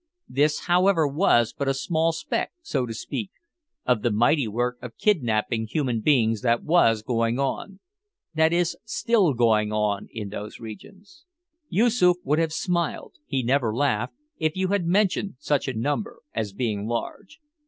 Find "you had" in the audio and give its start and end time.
14.57-14.87